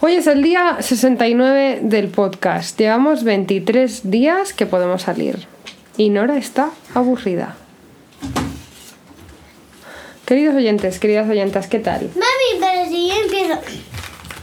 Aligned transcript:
Hoy 0.00 0.14
es 0.14 0.28
el 0.28 0.42
día 0.42 0.76
69 0.80 1.80
del 1.82 2.06
podcast. 2.06 2.78
Llevamos 2.78 3.24
23 3.24 4.08
días 4.08 4.52
que 4.52 4.64
podemos 4.64 5.02
salir. 5.02 5.48
Y 5.96 6.10
Nora 6.10 6.36
está 6.36 6.70
aburrida. 6.94 7.56
Queridos 10.24 10.54
oyentes, 10.54 11.00
queridas 11.00 11.28
oyentas, 11.28 11.66
¿qué 11.66 11.80
tal? 11.80 12.10
Mami, 12.14 12.60
pero 12.60 12.88
si 12.88 13.08
yo 13.08 13.14
empiezo. 13.24 13.60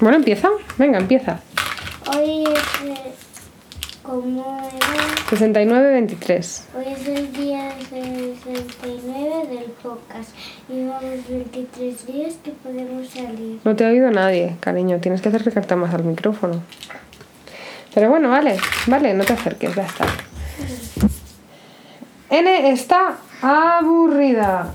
Bueno, 0.02 0.18
empieza. 0.18 0.49
Venga, 0.78 0.97
empieza. 0.97 1.39
Hoy 2.13 2.44
es. 2.44 3.14
¿Cómo 4.06 4.60
era? 4.60 5.06
69-23. 5.31 6.62
Hoy 6.78 6.85
es 6.94 7.08
el 7.08 7.33
día 7.33 7.71
69 7.90 9.47
del 9.47 9.71
podcast. 9.81 10.29
Llevamos 10.70 11.28
23 11.28 12.06
días 12.06 12.35
que 12.44 12.52
podemos 12.52 13.07
salir. 13.10 13.60
No 13.63 13.76
te 13.76 13.83
ha 13.83 13.89
oído 13.89 14.12
nadie, 14.12 14.57
cariño. 14.60 14.99
Tienes 14.99 15.21
que 15.21 15.29
acercarte 15.29 15.76
más 15.76 15.92
al 15.94 16.03
micrófono. 16.03 16.62
Pero 17.95 18.09
bueno, 18.12 18.29
vale, 18.29 18.57
vale, 18.85 19.15
no 19.15 19.23
te 19.23 19.34
acerques, 19.34 19.73
ya 19.73 19.85
está. 19.85 20.05
N 22.29 22.70
está 22.70 23.17
aburrida. 23.41 24.71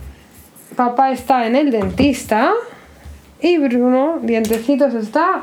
Papá 0.75 1.13
está 1.13 1.47
en 1.47 1.55
el 1.55 1.71
dentista. 1.71 2.53
Y 3.41 3.59
Bruno, 3.59 4.19
dientecitos, 4.23 4.93
está 4.95 5.43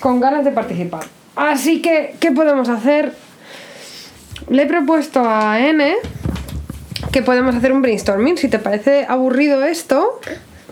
con 0.00 0.18
ganas 0.18 0.46
de 0.46 0.52
participar. 0.52 1.15
Así 1.36 1.82
que, 1.82 2.16
¿qué 2.18 2.32
podemos 2.32 2.70
hacer? 2.70 3.14
Le 4.48 4.62
he 4.62 4.66
propuesto 4.66 5.22
a 5.24 5.60
N 5.60 5.94
que 7.12 7.22
podemos 7.22 7.54
hacer 7.54 7.72
un 7.72 7.82
brainstorming. 7.82 8.38
Si 8.38 8.48
te 8.48 8.58
parece 8.58 9.04
aburrido 9.06 9.62
esto, 9.62 10.20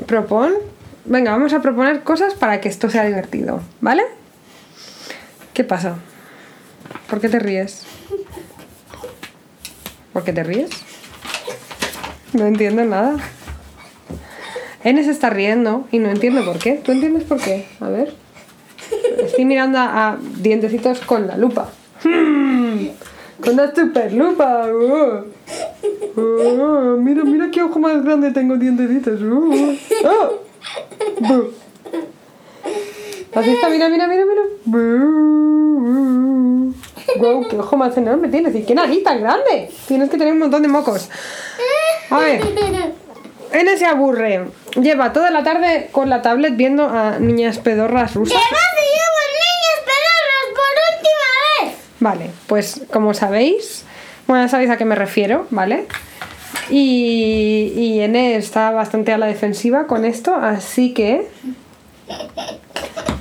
propon. 0.07 0.55
Venga, 1.05 1.33
vamos 1.33 1.53
a 1.53 1.61
proponer 1.61 2.03
cosas 2.03 2.33
para 2.33 2.63
que 2.63 2.71
esto 2.71 2.89
sea 2.89 3.05
divertido, 3.05 3.61
¿vale? 3.83 4.05
¿Qué 5.53 5.65
pasa? 5.65 5.97
¿Por 7.11 7.21
qué 7.21 7.29
te 7.29 7.39
ríes? 7.39 7.85
¿Por 10.15 10.25
qué 10.25 10.33
te 10.33 10.43
ríes? 10.43 10.71
No 12.33 12.47
entiendo 12.47 12.85
nada. 12.85 13.17
N 14.83 15.05
se 15.05 15.11
está 15.11 15.29
riendo 15.29 15.87
y 15.93 15.99
no 15.99 16.09
entiendo 16.09 16.43
por 16.45 16.59
qué. 16.59 16.73
¿Tú 16.73 16.93
entiendes 16.93 17.25
por 17.25 17.41
qué? 17.41 17.67
A 17.81 17.89
ver. 17.89 18.24
Estoy 19.35 19.47
mirando 19.47 19.79
a, 19.81 20.17
dientecitos 20.37 21.01
con 21.01 21.27
la 21.27 21.37
lupa. 21.37 21.69
Hmm, 22.05 22.87
Con 23.45 23.57
la 23.57 23.75
super 23.75 24.13
lupa. 24.13 24.69
Oh. 24.73 25.25
Oh, 26.17 26.97
mira, 26.99 27.25
mira 27.25 27.51
qué 27.51 27.61
ojo 27.61 27.81
más 27.81 28.05
grande 28.05 28.31
tengo 28.31 28.55
dientecitos. 28.57 29.21
Oh. 29.25 29.51
Oh. 30.05 31.45
Así 33.35 33.51
está, 33.51 33.69
mira, 33.71 33.89
mira, 33.89 34.07
mira, 34.07 34.25
mira. 34.25 34.43
Wow, 37.17 37.49
qué 37.49 37.57
ojo 37.57 37.77
más 37.77 37.97
enorme 37.97 38.29
tienes. 38.29 38.55
¿Y 38.55 38.63
qué 38.63 38.77
nariz 38.77 39.03
tan 39.03 39.21
grande? 39.21 39.69
Tienes 39.89 40.11
que 40.11 40.17
tener 40.17 40.33
un 40.33 40.39
montón 40.39 40.63
de 40.63 40.69
mocos. 40.69 41.11
A 42.11 42.19
ver, 42.21 42.41
N 43.53 43.77
se 43.79 43.87
aburre. 43.87 44.47
Lleva 44.81 45.13
toda 45.13 45.31
la 45.31 45.43
tarde 45.45 45.89
con 45.93 46.11
la 46.11 46.23
tablet 46.23 46.57
viendo 46.57 46.85
a 46.89 47.19
niñas 47.19 47.59
pedorras 47.59 48.15
rusas. 48.15 48.37
¡Que 48.37 48.39
no 48.39 48.59
se 48.59 48.85
llaman 48.97 49.31
niños 49.45 49.79
pedorros 49.91 50.47
por 50.59 50.73
última 50.91 51.29
vez! 51.61 51.79
Vale, 52.05 52.31
pues 52.49 52.83
como 52.93 53.15
sabéis, 53.15 53.87
bueno, 54.27 54.47
sabéis 54.51 54.69
a 54.69 54.77
qué 54.77 54.85
me 54.85 54.95
refiero, 54.95 55.47
¿vale? 55.49 55.87
Y, 56.69 57.73
y 57.75 58.01
N 58.01 58.37
está 58.37 58.73
bastante 58.73 59.15
a 59.15 59.17
la 59.17 59.25
defensiva 59.25 59.87
con 59.87 60.05
esto, 60.05 60.35
así 60.35 60.93
que 60.93 61.27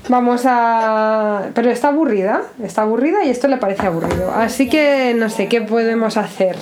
vamos 0.10 0.42
a... 0.44 1.44
Pero 1.54 1.72
está 1.72 1.88
aburrida, 1.88 2.42
está 2.62 2.82
aburrida 2.82 3.24
y 3.24 3.30
esto 3.30 3.48
le 3.48 3.56
parece 3.56 3.88
aburrido. 3.88 4.34
Así 4.36 4.68
que 4.68 5.16
no 5.18 5.30
sé, 5.30 5.48
¿qué 5.48 5.62
podemos 5.62 6.18
hacer? 6.18 6.58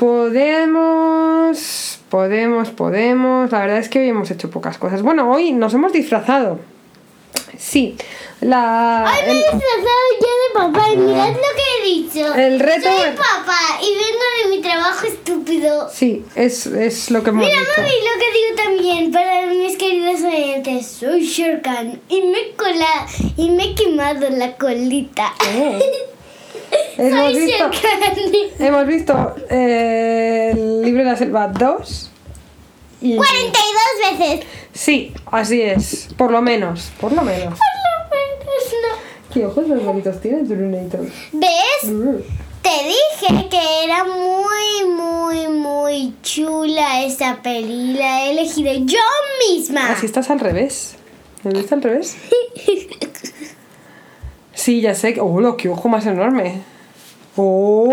Podemos, 0.00 2.00
podemos, 2.08 2.70
podemos... 2.70 3.52
La 3.52 3.60
verdad 3.60 3.78
es 3.78 3.88
que 3.88 4.00
hoy 4.00 4.08
hemos 4.08 4.28
hecho 4.32 4.50
pocas 4.50 4.76
cosas. 4.76 5.02
Bueno, 5.02 5.30
hoy 5.30 5.52
nos 5.52 5.72
hemos 5.72 5.92
disfrazado. 5.92 6.71
Sí, 7.58 7.96
la... 8.40 9.04
Hoy 9.06 9.26
me 9.26 9.32
he 9.32 9.36
disfrazado 9.36 10.02
yo 10.20 10.26
de 10.26 10.54
papá 10.54 10.88
y 10.92 10.96
mirad 10.96 11.28
lo 11.28 11.34
que 11.34 11.62
he 11.78 11.84
dicho. 11.86 12.34
El 12.34 12.60
reto- 12.60 12.82
Soy 12.90 13.10
papá 13.12 13.58
y 13.82 13.94
vengo 13.94 14.24
de 14.42 14.56
mi 14.56 14.62
trabajo 14.62 15.06
estúpido. 15.06 15.88
Sí, 15.92 16.24
es, 16.34 16.66
es 16.66 17.10
lo 17.10 17.22
que 17.22 17.30
hemos 17.30 17.44
Mira, 17.44 17.58
dicho. 17.60 17.70
mami, 17.76 17.90
lo 17.90 18.20
que 18.20 18.32
digo 18.38 18.62
también 18.64 19.12
para 19.12 19.46
mis 19.46 19.76
queridos 19.76 20.22
oyentes. 20.22 20.86
Soy 20.86 21.24
Shurkan 21.26 22.00
y 22.08 22.20
me 22.22 22.38
he 22.38 22.50
cola 22.52 23.06
y 23.36 23.50
me 23.50 23.64
he 23.70 23.74
quemado 23.74 24.28
la 24.30 24.56
colita. 24.56 25.32
Oh. 25.56 25.78
Hemos 26.98 27.32
Soy 27.32 27.46
visto, 27.46 27.70
hemos 28.58 28.86
visto 28.86 29.34
eh, 29.50 30.50
el 30.52 30.82
libro 30.82 31.04
de 31.04 31.10
la 31.10 31.16
selva 31.16 31.48
2. 31.48 32.10
Y 33.02 33.16
42 33.16 34.18
veces. 34.18 34.46
sí, 34.72 35.12
así 35.30 35.60
es. 35.60 36.08
Por 36.16 36.30
lo 36.30 36.40
menos. 36.42 36.90
Por 37.00 37.12
lo 37.12 37.22
menos. 37.22 37.58
Por 37.58 37.74
lo 37.82 38.10
menos 38.10 38.64
no. 38.72 39.34
¿Qué 39.34 39.46
ojos 39.46 39.66
más 39.68 39.82
bonitos 39.84 40.20
tienes, 40.20 40.48
Brunator? 40.48 41.00
¿Ves? 41.32 41.82
Te 42.62 42.68
dije 42.84 43.48
que 43.50 43.84
era 43.84 44.04
muy, 44.04 44.84
muy, 44.88 45.48
muy 45.48 46.14
chula 46.22 47.02
esa 47.02 47.42
peli. 47.42 47.94
La 47.94 48.24
he 48.26 48.30
elegido 48.32 48.72
yo 48.72 49.00
misma. 49.48 49.90
Así 49.90 50.06
estás 50.06 50.30
al 50.30 50.38
revés. 50.38 50.94
¿Me 51.42 51.52
viste 51.52 51.74
al 51.74 51.82
revés? 51.82 52.16
Sí, 54.54 54.80
ya 54.80 54.94
sé. 54.94 55.14
que- 55.14 55.20
¡Oh, 55.20 55.56
qué 55.56 55.68
ojo 55.68 55.88
más 55.88 56.06
enorme! 56.06 56.60
¡Oh! 57.36 57.86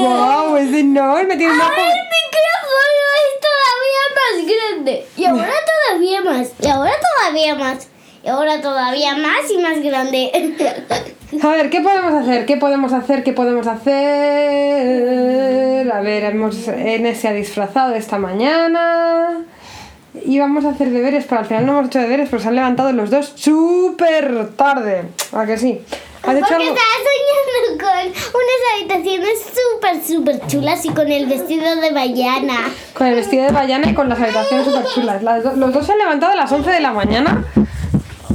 ¡Guau! 0.00 0.56
Es 0.58 0.72
enorme. 0.72 1.36
Tiene 1.36 1.52
un 1.54 1.60
ojo. 1.60 1.68
Ahora 1.70 1.82
el 1.88 2.06
micrófono 2.14 3.04
es 3.20 3.40
todavía 3.40 4.04
más 4.14 4.34
grande. 4.80 5.06
Y 5.16 5.24
ahora 5.24 5.52
todavía 5.88 6.22
más. 6.22 6.52
Y 6.60 6.68
ahora 6.68 6.92
todavía 7.16 7.54
más. 7.54 7.88
Y 8.22 8.28
ahora 8.28 8.60
todavía 8.60 9.16
más 9.16 9.50
y 9.50 9.58
más 9.58 9.82
grande. 9.82 10.30
A 11.42 11.48
ver, 11.48 11.70
¿qué 11.70 11.80
podemos 11.80 12.12
hacer? 12.12 12.44
¿Qué 12.44 12.56
podemos 12.56 12.92
hacer? 12.92 13.22
¿Qué 13.22 13.32
podemos 13.32 13.66
hacer? 13.66 13.92
A 15.92 16.00
ver, 16.00 16.24
hemos, 16.24 16.66
N 16.66 17.14
se 17.14 17.28
ha 17.28 17.32
disfrazado 17.32 17.94
esta 17.94 18.18
mañana. 18.18 19.44
Y 20.24 20.40
vamos 20.40 20.64
a 20.64 20.70
hacer 20.70 20.90
deberes, 20.90 21.26
pero 21.28 21.42
al 21.42 21.46
final 21.46 21.66
no 21.66 21.72
hemos 21.72 21.86
hecho 21.86 22.00
deberes, 22.00 22.28
pero 22.28 22.42
se 22.42 22.48
han 22.48 22.56
levantado 22.56 22.92
los 22.92 23.10
dos 23.10 23.32
súper 23.36 24.48
tarde. 24.56 25.04
¿A 25.32 25.46
que 25.46 25.56
sí? 25.56 25.80
¿Has 26.24 26.34
hecho 26.36 26.56
algo? 26.56 26.74
Con 27.80 27.88
unas 27.88 28.60
habitaciones 28.76 29.38
súper, 29.40 30.02
súper 30.04 30.46
chulas 30.46 30.84
y 30.84 30.90
con 30.90 31.10
el 31.10 31.26
vestido 31.26 31.76
de 31.76 31.92
Bayana. 31.92 32.68
Con 32.92 33.06
el 33.06 33.14
vestido 33.14 33.44
de 33.44 33.52
Bayana 33.52 33.90
y 33.90 33.94
con 33.94 34.08
las 34.08 34.20
habitaciones 34.20 34.66
súper 34.66 34.84
chulas. 34.86 35.22
Los 35.22 35.72
dos 35.72 35.86
se 35.86 35.92
han 35.92 35.98
levantado 35.98 36.32
a 36.32 36.36
las 36.36 36.52
11 36.52 36.70
de 36.70 36.80
la 36.80 36.92
mañana. 36.92 37.44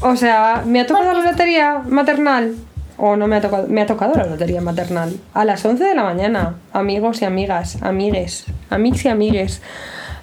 O 0.02 0.16
sea, 0.16 0.64
me 0.66 0.82
ha 0.82 0.88
tocado 0.88 1.14
la 1.14 1.32
lotería 1.32 1.82
maternal. 1.88 2.56
O 2.98 3.18
no 3.18 3.28
me 3.28 3.36
ha 3.36 3.42
tocado, 3.42 3.68
me 3.68 3.82
ha 3.82 3.86
tocado 3.86 4.16
la 4.16 4.26
lotería 4.26 4.62
maternal. 4.62 5.16
A 5.34 5.46
las 5.46 5.64
11 5.66 5.84
de 5.84 5.96
la 5.96 6.04
mañana. 6.04 6.56
Amigos 6.74 7.22
y 7.22 7.26
amigas, 7.26 7.78
amigues, 7.82 8.46
amigos 8.70 9.06
y 9.06 9.08
amigues. 9.10 9.62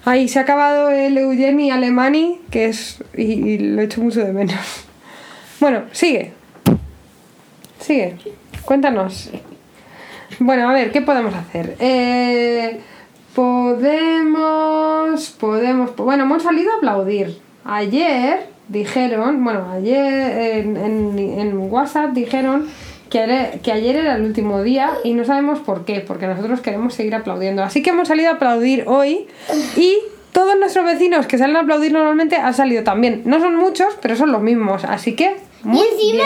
Ay, 0.05 0.27
se 0.27 0.39
ha 0.39 0.41
acabado 0.41 0.89
el 0.89 1.17
Eugeni 1.17 1.71
Alemani, 1.71 2.41
que 2.49 2.65
es. 2.65 3.03
Y, 3.15 3.23
y 3.23 3.57
lo 3.59 3.81
echo 3.81 4.01
mucho 4.01 4.23
de 4.23 4.33
menos. 4.33 4.57
Bueno, 5.59 5.83
sigue. 5.93 6.33
Sigue. 7.79 8.17
Cuéntanos. 8.65 9.29
Bueno, 10.39 10.69
a 10.69 10.73
ver, 10.73 10.91
¿qué 10.91 11.01
podemos 11.01 11.33
hacer? 11.35 11.75
Eh, 11.79 12.79
podemos, 13.35 15.29
podemos, 15.39 15.91
po- 15.91 16.05
bueno, 16.05 16.23
hemos 16.23 16.43
salido 16.43 16.71
a 16.73 16.77
aplaudir. 16.77 17.37
Ayer 17.65 18.47
dijeron, 18.67 19.43
bueno, 19.43 19.69
ayer 19.71 20.55
en, 20.65 20.77
en- 20.77 21.57
WhatsApp 21.71 22.11
dijeron 22.13 22.67
que, 23.09 23.59
que 23.63 23.71
ayer 23.71 23.95
era 23.97 24.15
el 24.15 24.23
último 24.23 24.63
día 24.63 24.91
y 25.03 25.13
no 25.13 25.23
sabemos 25.25 25.59
por 25.59 25.85
qué, 25.85 25.99
porque 25.99 26.25
nosotros 26.27 26.61
queremos 26.61 26.93
seguir 26.93 27.13
aplaudiendo. 27.15 27.63
Así 27.63 27.83
que 27.83 27.91
hemos 27.91 28.07
salido 28.07 28.29
a 28.31 28.33
aplaudir 28.35 28.85
hoy 28.87 29.27
y 29.75 29.97
todos 30.31 30.57
nuestros 30.57 30.85
vecinos 30.85 31.27
que 31.27 31.37
salen 31.37 31.57
a 31.57 31.61
aplaudir 31.61 31.91
normalmente 31.93 32.37
han 32.37 32.53
salido 32.53 32.83
también. 32.83 33.21
No 33.25 33.39
son 33.39 33.55
muchos, 33.55 33.97
pero 34.01 34.15
son 34.15 34.31
los 34.31 34.41
mismos, 34.41 34.83
así 34.85 35.15
que... 35.15 35.35
Muy 35.63 35.79
y 35.79 35.81
encima 35.91 36.23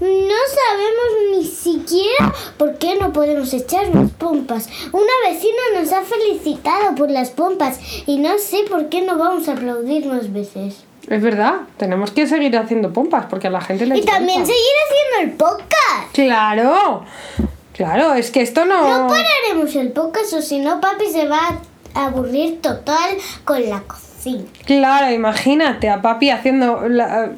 bien. 0.00 0.28
no 0.28 0.34
sabemos 0.54 1.36
ni 1.36 1.44
siquiera 1.44 2.32
por 2.56 2.78
qué 2.78 2.96
no 2.96 3.12
podemos 3.12 3.52
echarnos 3.52 4.10
pompas. 4.12 4.68
Una 4.92 5.12
vecina 5.30 5.58
nos 5.78 5.92
ha 5.92 6.02
felicitado 6.02 6.94
por 6.94 7.10
las 7.10 7.30
pompas 7.30 7.78
y 8.06 8.18
no 8.18 8.38
sé 8.38 8.64
por 8.68 8.88
qué 8.88 9.02
no 9.02 9.16
vamos 9.18 9.48
a 9.48 9.52
aplaudir 9.52 10.06
más 10.06 10.32
veces. 10.32 10.84
Es 11.08 11.22
verdad, 11.22 11.60
tenemos 11.78 12.10
que 12.10 12.26
seguir 12.26 12.56
haciendo 12.56 12.92
pompas 12.92 13.26
porque 13.30 13.46
a 13.46 13.50
la 13.50 13.60
gente 13.60 13.86
le 13.86 13.96
Y 13.98 14.02
también 14.02 14.40
encanta. 14.42 14.52
seguir 14.52 14.74
haciendo 14.86 15.30
el 15.32 15.36
podcast. 15.38 16.12
Claro, 16.12 17.04
claro, 17.72 18.14
es 18.14 18.30
que 18.30 18.42
esto 18.42 18.64
no... 18.66 19.06
No 19.06 19.06
pararemos 19.08 19.74
el 19.76 19.92
podcast 19.92 20.32
o 20.34 20.42
si 20.42 20.58
no 20.58 20.80
papi 20.80 21.06
se 21.06 21.26
va 21.26 21.58
a 21.94 22.06
aburrir 22.06 22.60
total 22.60 23.16
con 23.44 23.68
la 23.70 23.80
cocina. 23.82 24.44
Claro, 24.66 25.10
imagínate 25.10 25.88
a 25.88 26.02
papi 26.02 26.28
haciendo 26.30 26.86
la- 26.88 27.32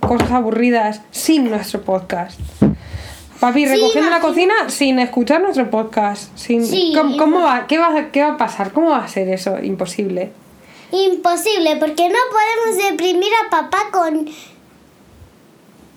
cosas 0.00 0.30
aburridas 0.32 1.02
sin 1.10 1.50
nuestro 1.50 1.82
podcast. 1.82 2.40
Papi, 3.38 3.64
Sí, 3.64 3.70
recogiendo 3.74 4.10
la 4.10 4.20
cocina 4.20 4.54
sin 4.68 4.98
escuchar 4.98 5.40
nuestro 5.40 5.70
podcast. 5.70 6.36
Sin... 6.36 6.66
Sí, 6.66 6.92
¿Cómo, 6.94 7.16
cómo 7.16 7.40
va? 7.42 7.66
¿Qué, 7.66 7.78
va, 7.78 8.10
¿Qué 8.12 8.22
va 8.22 8.32
a 8.32 8.36
pasar? 8.36 8.72
¿Cómo 8.72 8.90
va 8.90 9.04
a 9.04 9.08
ser 9.08 9.28
eso? 9.28 9.58
Imposible. 9.62 10.32
Imposible, 10.92 11.76
porque 11.76 12.08
no 12.08 12.18
podemos 12.30 12.90
deprimir 12.90 13.30
a 13.46 13.50
papá 13.50 13.78
con 13.92 14.28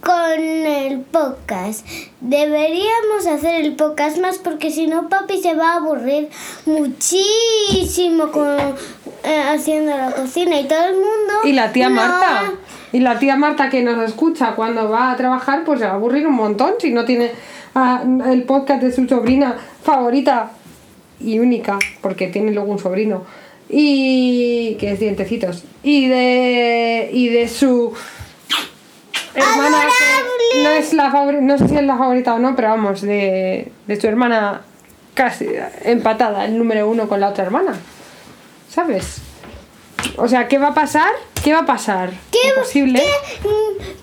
con 0.03 0.41
el 0.41 0.99
podcast. 0.99 1.87
Deberíamos 2.19 3.25
hacer 3.25 3.63
el 3.63 3.75
podcast 3.75 4.17
más 4.17 4.37
porque 4.37 4.69
si 4.69 4.85
no 4.85 5.07
papi 5.07 5.41
se 5.41 5.55
va 5.55 5.71
a 5.71 5.75
aburrir 5.77 6.29
muchísimo 6.65 8.29
con 8.31 8.57
eh, 9.23 9.43
haciendo 9.47 9.95
la 9.95 10.11
cocina 10.11 10.59
y 10.59 10.67
todo 10.67 10.85
el 10.85 10.95
mundo. 10.95 11.33
Y 11.45 11.53
la 11.53 11.71
tía 11.71 11.87
no 11.87 11.95
Marta. 11.95 12.53
Y 12.93 12.99
la 12.99 13.17
tía 13.17 13.35
Marta 13.35 13.69
que 13.69 13.81
nos 13.81 13.97
escucha 14.07 14.53
cuando 14.55 14.87
va 14.87 15.11
a 15.11 15.17
trabajar, 15.17 15.63
pues 15.65 15.79
se 15.79 15.85
va 15.85 15.91
a 15.91 15.95
aburrir 15.95 16.27
un 16.27 16.35
montón 16.35 16.75
si 16.79 16.91
no 16.91 17.03
tiene 17.05 17.31
ah, 17.73 18.03
el 18.27 18.43
podcast 18.43 18.83
de 18.83 18.93
su 18.93 19.07
sobrina 19.07 19.57
favorita 19.81 20.51
y 21.19 21.39
única, 21.39 21.79
porque 22.01 22.27
tiene 22.27 22.51
luego 22.51 22.71
un 22.71 22.77
sobrino. 22.77 23.23
Y 23.67 24.75
que 24.79 24.91
es 24.91 24.99
dientecitos. 24.99 25.63
Y 25.81 26.07
de. 26.07 27.09
y 27.11 27.29
de 27.29 27.47
su 27.47 27.91
hermana 29.33 29.79
que 30.51 30.63
no 30.63 30.69
es 30.69 30.93
la 30.93 31.09
favorita, 31.09 31.41
no 31.41 31.57
sé 31.57 31.67
si 31.67 31.75
es 31.75 31.83
la 31.83 31.97
favorita 31.97 32.35
o 32.35 32.39
no, 32.39 32.55
pero 32.55 32.69
vamos, 32.69 33.01
de, 33.01 33.71
de 33.87 33.99
su 33.99 34.05
hermana 34.05 34.61
casi 35.15 35.47
empatada, 35.83 36.45
el 36.45 36.59
número 36.59 36.87
uno 36.87 37.09
con 37.09 37.19
la 37.19 37.29
otra 37.29 37.43
hermana. 37.43 37.73
¿Sabes? 38.69 39.22
O 40.17 40.27
sea, 40.27 40.47
¿qué 40.47 40.57
va 40.57 40.69
a 40.69 40.73
pasar? 40.73 41.11
¿Qué 41.43 41.53
va 41.53 41.59
a 41.59 41.65
pasar? 41.65 42.11
¿Qué, 42.31 42.39
Imposible. 42.49 42.99
¿qué, 42.99 43.41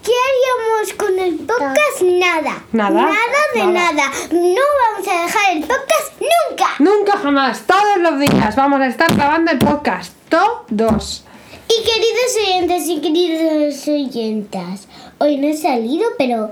qué 0.03 0.13
haríamos 0.27 0.95
con 0.97 1.19
el 1.19 1.37
podcast? 1.47 2.03
Nada. 2.03 2.65
¿Nada? 2.73 3.03
Nada 3.03 3.13
de 3.55 3.65
Nada. 3.65 3.93
nada. 3.93 4.11
No 4.31 4.61
vamos 4.93 5.09
a 5.09 5.23
dejar 5.23 5.57
el 5.57 5.61
podcast 5.63 6.13
nunca. 6.21 6.67
Nunca 6.79 7.17
jamás, 7.19 7.63
todos 7.67 7.99
los 7.99 8.19
días 8.19 8.57
vamos 8.57 8.81
a 8.81 8.87
estar 8.87 9.15
grabando 9.15 9.53
el 9.53 9.59
podcast. 9.59 10.13
Todos. 10.29 11.25
Y 11.69 11.83
queridos 11.85 12.37
oyentes 12.47 12.87
y 12.89 13.01
queridas 13.01 13.89
oyentas, 13.89 14.89
hoy 15.19 15.37
no 15.37 15.47
he 15.49 15.57
salido, 15.57 16.09
pero 16.19 16.51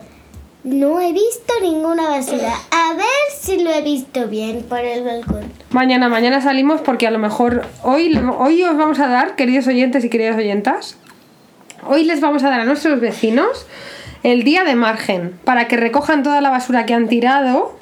no 0.62 1.01
he 1.01 1.12
visto 1.12 1.53
ninguna 1.61 2.09
basura. 2.09 2.55
A 2.71 2.94
ver 2.94 3.06
si 3.41 3.59
lo 3.59 3.71
he 3.71 3.83
visto 3.83 4.27
bien 4.29 4.62
por 4.62 4.79
el 4.79 5.05
balcón. 5.05 5.53
Mañana, 5.70 6.09
mañana 6.09 6.41
salimos 6.41 6.81
porque 6.81 7.06
a 7.06 7.11
lo 7.11 7.19
mejor 7.19 7.67
hoy, 7.82 8.19
hoy 8.38 8.62
os 8.62 8.76
vamos 8.76 8.99
a 9.00 9.09
dar, 9.09 9.37
queridos 9.37 9.67
oyentes 9.67 10.03
y 10.03 10.09
queridas 10.09 10.37
oyentas, 10.37 10.97
hoy 11.87 12.05
les 12.05 12.20
vamos 12.20 12.43
a 12.43 12.49
dar 12.49 12.61
a 12.61 12.65
nuestros 12.65 13.00
vecinos 13.00 13.67
el 14.23 14.44
día 14.44 14.65
de 14.65 14.75
margen 14.75 15.38
para 15.44 15.69
que 15.69 15.76
recojan 15.76 16.23
toda 16.23 16.41
la 16.41 16.49
basura 16.49 16.87
que 16.87 16.94
han 16.94 17.09
tirado. 17.09 17.76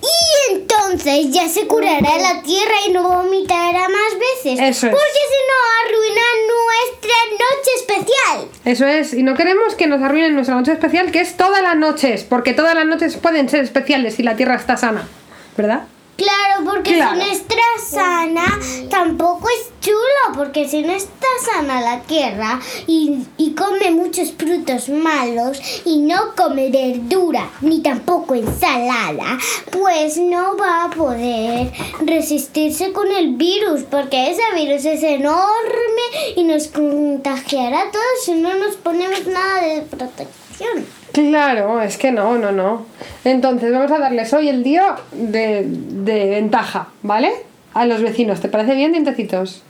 Y 0.00 0.54
entonces 0.54 1.32
ya 1.32 1.48
se 1.48 1.66
curará 1.66 2.18
la 2.18 2.40
tierra 2.42 2.74
y 2.88 2.92
no 2.92 3.02
vomitará 3.02 3.80
más 3.80 4.18
veces. 4.44 4.60
Eso 4.60 4.86
es. 4.86 4.92
Porque 4.92 5.24
si 5.28 5.40
no 5.48 5.56
arruina 5.82 6.22
nuestra 6.54 7.16
noche 7.32 7.70
especial. 7.76 8.48
Eso 8.64 8.86
es, 8.86 9.12
y 9.12 9.24
no 9.24 9.34
queremos 9.34 9.74
que 9.74 9.88
nos 9.88 10.00
arruinen 10.02 10.34
nuestra 10.34 10.54
noche 10.54 10.72
especial, 10.72 11.10
que 11.10 11.20
es 11.20 11.36
todas 11.36 11.62
las 11.62 11.76
noches, 11.76 12.22
porque 12.22 12.54
todas 12.54 12.76
las 12.76 12.86
noches 12.86 13.16
pueden 13.16 13.48
ser 13.48 13.64
especiales 13.64 14.14
si 14.14 14.22
la 14.22 14.36
tierra 14.36 14.54
está 14.54 14.76
sana, 14.76 15.08
¿verdad? 15.56 15.82
Claro, 16.18 16.64
porque 16.64 16.94
Claro. 16.96 17.12
si 17.12 17.18
no 17.26 17.32
está 17.32 17.54
sana, 17.88 18.58
tampoco 18.90 19.48
es 19.48 19.70
chulo, 19.80 20.34
porque 20.36 20.68
si 20.68 20.82
no 20.82 20.92
está 20.92 21.28
sana 21.44 21.80
la 21.80 22.00
tierra 22.00 22.58
y, 22.88 23.20
y 23.36 23.54
come 23.54 23.92
muchos 23.92 24.32
frutos 24.32 24.88
malos 24.88 25.60
y 25.84 25.98
no 25.98 26.34
come 26.36 26.70
verdura 26.70 27.48
ni 27.60 27.82
tampoco 27.82 28.34
ensalada, 28.34 29.38
pues 29.70 30.16
no 30.18 30.56
va 30.56 30.84
a 30.86 30.90
poder 30.90 31.72
resistirse 32.00 32.92
con 32.92 33.12
el 33.12 33.36
virus, 33.36 33.82
porque 33.88 34.32
ese 34.32 34.42
virus 34.56 34.84
es 34.86 35.04
enorme 35.04 36.02
y 36.34 36.42
nos 36.42 36.66
contagiará 36.66 37.82
a 37.82 37.90
todos 37.92 38.24
si 38.24 38.32
no 38.32 38.52
nos 38.58 38.74
ponemos 38.74 39.24
nada 39.28 39.62
de 39.62 39.82
protección. 39.82 40.84
Claro, 41.12 41.80
es 41.80 41.96
que 41.96 42.12
no, 42.12 42.38
no, 42.38 42.52
no. 42.52 42.86
Entonces 43.24 43.72
vamos 43.72 43.90
a 43.90 43.98
darles 43.98 44.32
hoy 44.32 44.48
el 44.48 44.62
día 44.62 44.96
de, 45.12 45.64
de 45.66 46.26
ventaja, 46.26 46.88
¿vale? 47.02 47.32
A 47.74 47.86
los 47.86 48.02
vecinos, 48.02 48.40
¿te 48.40 48.48
parece 48.48 48.74
bien, 48.74 48.92
dientecitos? 48.92 49.62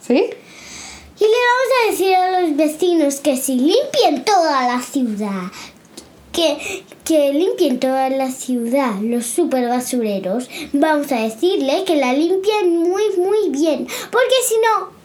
¿Sí? 0.00 0.14
Y 1.20 1.24
le 1.24 1.28
vamos 1.28 1.68
a 1.76 1.90
decir 1.90 2.14
a 2.14 2.40
los 2.40 2.56
vecinos 2.56 3.20
que 3.20 3.36
si 3.36 3.56
limpian 3.56 4.24
toda 4.24 4.66
la 4.66 4.80
ciudad, 4.80 5.52
que, 6.32 6.84
que 7.04 7.32
limpien 7.32 7.78
toda 7.78 8.08
la 8.08 8.30
ciudad, 8.30 8.94
los 9.02 9.26
super 9.26 9.68
basureros, 9.68 10.48
vamos 10.72 11.12
a 11.12 11.16
decirle 11.16 11.84
que 11.84 11.96
la 11.96 12.12
limpien 12.14 12.78
muy, 12.78 13.02
muy 13.18 13.50
bien. 13.50 13.86
Porque 14.10 14.34
si 14.48 14.54
no, 14.64 15.00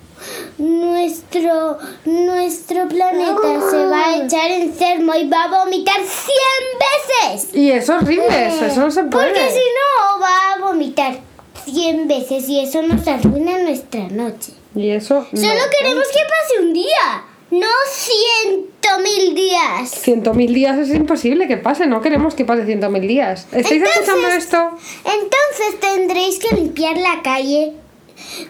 nuestro, 0.58 1.78
nuestro 2.06 2.88
planeta 2.88 3.70
se 3.70 3.85
a 4.26 4.28
echar 4.28 4.52
enfermo 4.52 5.14
y 5.16 5.28
va 5.30 5.44
a 5.44 5.64
vomitar 5.64 5.96
100 5.96 7.36
veces. 7.40 7.56
Y 7.56 7.72
es 7.72 7.90
horrible 7.90 8.48
eso, 8.48 8.66
eso 8.66 8.82
no 8.82 8.92
se 8.92 9.04
puede. 9.04 9.28
Porque 9.30 9.50
si 9.52 9.60
no, 9.60 10.20
va 10.22 10.54
a 10.54 10.60
vomitar 10.68 11.20
100 11.66 12.08
veces 12.08 12.48
y 12.50 12.60
eso 12.62 12.82
nos 12.82 13.08
arruina 13.08 13.58
nuestra 13.60 14.08
noche. 14.10 14.54
Y 14.76 14.90
eso... 14.90 15.26
no. 15.32 15.40
Solo 15.42 15.62
queremos 15.80 16.08
que 16.08 16.20
pase 16.20 16.60
un 16.62 16.74
día, 16.74 17.24
no 17.52 17.68
ciento 17.90 18.90
mil 19.02 19.34
días. 19.36 19.90
Ciento 19.92 20.34
mil 20.34 20.54
días 20.54 20.78
es 20.78 20.90
imposible 20.94 21.48
que 21.48 21.58
pase, 21.58 21.88
no 21.88 22.02
queremos 22.02 22.36
que 22.36 22.46
pase 22.46 22.66
ciento 22.66 22.90
mil 22.90 23.08
días. 23.08 23.48
¿Estáis 23.52 23.72
Entonces- 23.82 24.02
escuchando 24.02 24.28
esto? 24.30 24.70
Entonces 25.06 25.80
tendréis 25.80 26.40
que 26.40 26.56
limpiar 26.56 26.98
la 26.98 27.22
calle 27.24 27.74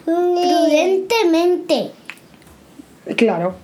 prudentemente. 0.04 1.90
Claro. 3.16 3.54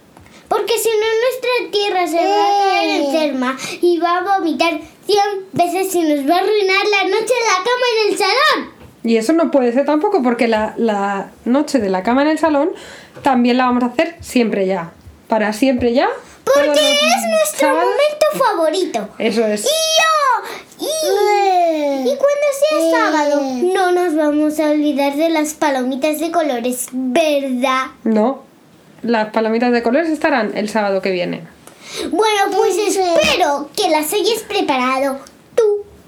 Porque 0.52 0.78
si 0.78 0.90
no 0.90 1.06
nuestra 1.22 1.70
tierra 1.70 2.06
se 2.06 2.28
va 2.28 2.44
a 2.44 2.74
caer 2.74 3.00
enferma 3.00 3.56
y 3.80 3.98
va 3.98 4.18
a 4.18 4.38
vomitar 4.38 4.80
100 5.06 5.18
veces 5.52 5.94
y 5.94 6.02
nos 6.02 6.28
va 6.28 6.34
a 6.34 6.38
arruinar 6.40 6.84
la 6.90 7.04
noche 7.04 7.32
en 7.32 7.46
la 7.46 7.56
cama 7.64 7.86
en 7.96 8.12
el 8.12 8.18
salón. 8.18 8.70
Y 9.02 9.16
eso 9.16 9.32
no 9.32 9.50
puede 9.50 9.72
ser 9.72 9.86
tampoco 9.86 10.22
porque 10.22 10.48
la, 10.48 10.74
la 10.76 11.30
noche 11.46 11.78
de 11.78 11.88
la 11.88 12.02
cama 12.02 12.20
en 12.20 12.28
el 12.28 12.38
salón 12.38 12.72
también 13.22 13.56
la 13.56 13.64
vamos 13.64 13.82
a 13.82 13.86
hacer 13.86 14.16
siempre 14.20 14.66
ya. 14.66 14.92
Para 15.26 15.54
siempre 15.54 15.94
ya. 15.94 16.10
Porque 16.44 16.66
los 16.66 16.76
es 16.76 17.30
nuestro 17.30 17.68
momento 17.68 18.26
favorito. 18.34 19.08
Eso 19.18 19.46
es. 19.46 19.64
Y 19.64 20.84
yo, 20.84 20.86
y, 20.86 22.10
y 22.10 22.16
cuando 22.16 22.46
sea 22.60 22.90
sábado, 22.90 23.40
no 23.72 23.92
nos 23.92 24.14
vamos 24.14 24.60
a 24.60 24.68
olvidar 24.68 25.16
de 25.16 25.30
las 25.30 25.54
palomitas 25.54 26.20
de 26.20 26.30
colores, 26.30 26.88
¿verdad? 26.92 27.86
No. 28.04 28.51
Las 29.02 29.30
palomitas 29.30 29.72
de 29.72 29.82
colores 29.82 30.10
estarán 30.10 30.56
el 30.56 30.68
sábado 30.68 31.02
que 31.02 31.10
viene. 31.10 31.42
Bueno, 32.10 32.56
pues 32.56 32.76
espero 32.78 33.68
que 33.76 33.90
las 33.90 34.12
hayas 34.12 34.42
preparado 34.48 35.18
tú, 35.54 35.62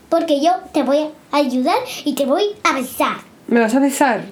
porque 0.09 0.41
yo 0.41 0.53
te 0.73 0.83
voy 0.83 1.09
a 1.33 1.37
ayudar 1.37 1.77
y 2.05 2.15
te 2.15 2.25
voy 2.25 2.45
a 2.63 2.73
besar. 2.75 3.17
¿Me 3.49 3.61
vas 3.61 3.75
a 3.75 3.81
besar? 3.81 4.23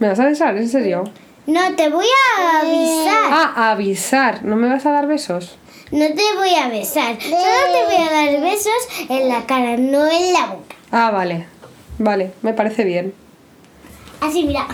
¿Me 0.00 0.08
vas 0.08 0.18
a 0.20 0.26
besar? 0.26 0.56
¿En 0.56 0.68
serio? 0.68 1.04
No 1.46 1.74
te 1.76 1.88
voy 1.88 2.04
a 2.04 2.60
avisar, 2.60 3.30
Ah, 3.32 3.52
a 3.56 3.70
avisar. 3.70 4.44
¿No 4.44 4.56
me 4.56 4.68
vas 4.68 4.84
a 4.84 4.90
dar 4.92 5.06
besos? 5.06 5.56
no 5.90 6.04
te 6.08 6.34
voy 6.36 6.54
a 6.54 6.68
besar, 6.68 7.16
solo 7.22 7.36
te 7.72 7.84
voy 7.86 8.06
a 8.06 8.12
dar 8.12 8.40
besos 8.42 9.08
en 9.08 9.28
la 9.30 9.46
cara, 9.46 9.76
no 9.78 10.06
en 10.06 10.32
la 10.34 10.46
boca. 10.46 10.76
Ah, 10.92 11.10
vale. 11.10 11.46
Vale, 11.98 12.32
me 12.42 12.52
parece 12.52 12.84
bien. 12.84 13.14
Así, 14.20 14.44
mira. 14.44 14.66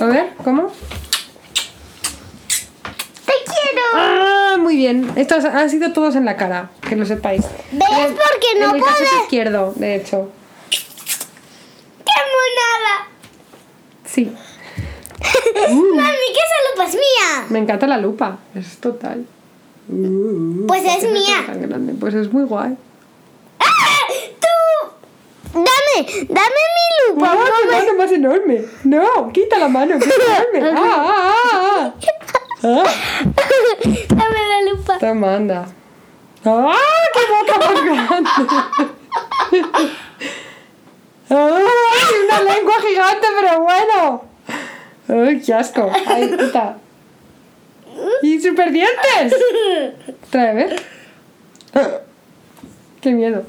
A 0.00 0.04
ver, 0.04 0.30
¿cómo? 0.44 0.68
¡Te 3.44 3.52
quiero! 3.52 3.82
Ah, 3.94 4.56
muy 4.58 4.76
bien. 4.76 5.10
Estos 5.16 5.44
han 5.44 5.68
sido 5.70 5.92
todos 5.92 6.16
en 6.16 6.24
la 6.24 6.36
cara, 6.36 6.70
que 6.88 6.96
lo 6.96 7.04
sepáis. 7.06 7.42
¿Ves? 7.72 7.88
En- 7.98 8.14
Porque 8.14 8.58
no 8.60 8.74
el 8.74 8.80
puedes. 8.80 9.12
izquierdo, 9.22 9.72
de 9.76 9.96
hecho. 9.96 10.30
¡Qué 10.70 12.12
monada! 12.34 13.08
Sí. 14.04 14.24
Mami, 15.54 16.26
que 16.32 16.40
esa 16.40 16.70
lupa 16.72 16.84
es 16.86 16.94
mía. 16.94 17.46
Me 17.50 17.58
encanta 17.58 17.86
la 17.86 17.98
lupa. 17.98 18.38
Es 18.54 18.78
total. 18.78 19.26
Pues 19.86 20.82
¿Por 20.82 20.90
es 20.92 21.04
qué 21.04 21.08
mía. 21.10 21.44
tan 21.46 21.60
grande? 21.62 21.94
Pues 21.98 22.14
es 22.14 22.32
muy 22.32 22.44
guay. 22.44 22.76
¡Ah! 23.60 23.66
¡Tú! 24.40 24.48
Dame, 25.52 26.06
dame 26.28 26.60
mi 26.74 27.14
lupa. 27.14 27.32
¡Ah, 27.32 27.36
qué 27.44 27.66
mamá. 27.66 27.78
mano 27.84 27.98
más 27.98 28.10
enorme! 28.12 28.64
¡No! 28.84 29.30
¡Quita 29.32 29.58
la 29.58 29.68
mano! 29.68 29.98
¡Que 29.98 30.08
es 30.08 30.14
enorme! 30.16 30.70
¡Ah, 30.78 31.06
ah, 31.06 31.34
ah, 31.52 31.92
ah! 32.64 32.84
Dame 34.08 34.40
la 34.48 34.72
lupa. 34.72 34.98
Toma, 34.98 35.34
anda. 35.36 35.66
¡Ah! 36.44 36.76
¡Qué 37.14 37.20
boca 37.32 37.58
más 37.58 37.84
grande! 37.84 38.30
¡Ah! 41.30 41.58
¡Una 42.24 42.40
lengua 42.54 42.74
gigante, 42.86 43.26
pero 43.40 43.60
bueno! 43.62 44.24
¡Ay, 45.08 45.40
qué 45.40 45.54
asco! 45.54 45.90
¡Ay, 46.06 46.36
quita! 46.36 46.76
¡Y 48.22 48.40
super 48.40 48.70
dientes! 48.70 49.34
Trae, 50.30 50.48
a 50.48 50.52
ver. 50.52 50.82
¡Qué 53.00 53.10
miedo! 53.10 53.44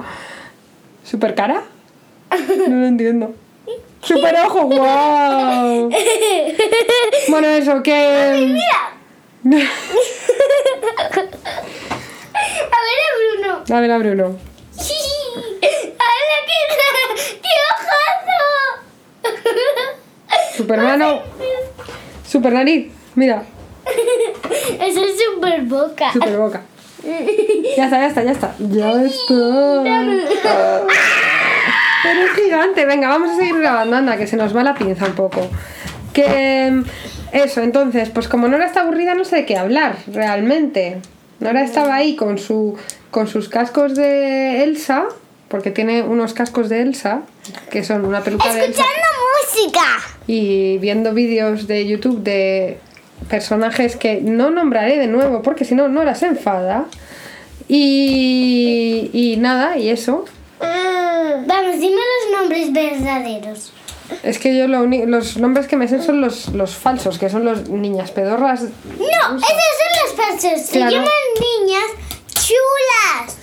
¿Super 1.04 1.34
cara? 1.34 1.64
No 2.68 2.76
lo 2.76 2.86
entiendo. 2.86 3.34
¡Super 4.02 4.36
ojo! 4.46 4.62
¡Guau! 4.66 5.90
Bueno, 7.28 7.48
eso, 7.48 7.82
que. 7.82 8.46
Mira. 8.52 8.95
A 9.46 9.48
ver 12.82 12.98
a 13.02 13.10
Bruno. 13.16 13.64
A 13.70 13.80
ver, 13.80 13.90
a 13.92 13.98
Bruno. 13.98 14.24
¡Hala, 15.98 16.36
qué, 16.46 16.58
qué 17.42 17.54
ojazo! 17.72 18.42
Super 20.56 20.80
mano. 20.80 21.22
Super 22.26 22.52
nariz. 22.54 22.92
Mira. 23.14 23.44
Eso 24.80 25.00
es 25.04 25.16
super 25.22 25.62
boca. 25.62 26.12
Super 26.12 26.36
boca. 26.38 26.62
Ya 27.76 27.84
está, 27.84 27.98
ya 27.98 28.06
está, 28.08 28.24
ya 28.24 28.32
está. 28.32 28.54
Ya 28.58 29.02
está. 29.02 29.82
Pero 32.02 32.20
es 32.20 32.32
gigante. 32.34 32.84
Venga, 32.84 33.08
vamos 33.08 33.30
a 33.30 33.36
seguir 33.36 33.58
grabando. 33.60 33.96
Anda, 33.96 34.16
que 34.16 34.26
se 34.26 34.36
nos 34.36 34.56
va 34.56 34.64
la 34.64 34.74
pinza 34.74 35.04
un 35.06 35.14
poco. 35.14 35.48
Que. 36.12 36.82
Eso, 37.32 37.60
entonces, 37.62 38.10
pues 38.10 38.28
como 38.28 38.48
Nora 38.48 38.66
está 38.66 38.80
aburrida, 38.80 39.14
no 39.14 39.24
sé 39.24 39.36
de 39.36 39.46
qué 39.46 39.56
hablar 39.56 39.96
realmente. 40.06 40.98
Nora 41.40 41.62
estaba 41.62 41.94
ahí 41.94 42.16
con, 42.16 42.38
su, 42.38 42.76
con 43.10 43.26
sus 43.28 43.48
cascos 43.48 43.94
de 43.94 44.62
Elsa, 44.64 45.04
porque 45.48 45.70
tiene 45.70 46.02
unos 46.02 46.32
cascos 46.34 46.68
de 46.68 46.80
Elsa, 46.82 47.22
que 47.70 47.84
son 47.84 48.04
una 48.04 48.22
peluca 48.22 48.52
de 48.54 48.64
Elsa, 48.66 48.82
Escuchando 48.82 49.08
música. 49.54 49.84
y 50.26 50.78
viendo 50.78 51.12
vídeos 51.12 51.66
de 51.66 51.86
YouTube 51.86 52.22
de 52.22 52.78
personajes 53.28 53.96
que 53.96 54.20
no 54.22 54.50
nombraré 54.50 54.98
de 54.98 55.06
nuevo, 55.08 55.42
porque 55.42 55.64
si 55.64 55.74
no, 55.74 55.88
Nora 55.88 56.14
se 56.14 56.26
enfada. 56.26 56.86
Y, 57.68 59.10
y 59.12 59.36
nada, 59.38 59.76
y 59.76 59.88
eso. 59.88 60.24
Vamos, 60.60 61.80
dime 61.80 61.96
los 61.96 62.40
nombres 62.40 62.72
verdaderos. 62.72 63.72
Es 64.22 64.38
que 64.38 64.56
yo 64.56 64.68
lo 64.68 64.86
los 64.86 65.36
nombres 65.36 65.66
que 65.66 65.76
me 65.76 65.88
sé 65.88 66.02
son 66.02 66.20
los, 66.20 66.48
los 66.50 66.74
falsos, 66.76 67.18
que 67.18 67.28
son 67.30 67.44
los 67.44 67.68
niñas 67.68 68.10
pedorras. 68.12 68.62
No, 68.62 68.68
esos 68.68 69.40
son 69.40 69.92
los 70.02 70.12
falsos. 70.16 70.60
Se 70.66 70.78
llaman 70.78 71.08
niñas 71.60 71.84
chulas. 72.34 73.36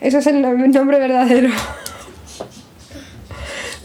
Ese 0.00 0.18
es 0.18 0.26
el 0.26 0.36
nom- 0.44 0.72
nombre 0.72 0.98
verdadero. 0.98 1.48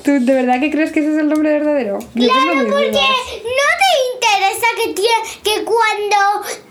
¿Tú 0.03 0.11
de 0.25 0.33
verdad 0.33 0.59
que 0.59 0.71
crees 0.71 0.91
que 0.91 1.01
ese 1.01 1.11
es 1.13 1.17
el 1.19 1.27
nombre 1.29 1.51
verdadero? 1.51 1.99
Yo 2.15 2.27
Claro, 2.29 2.51
porque 2.69 2.89
dudas. 2.89 2.93
no 2.93 3.67
te 3.79 3.89
interesa 4.15 4.67
que, 4.79 4.95
tie- 4.95 5.41
que 5.43 5.63
cuando 5.65 6.17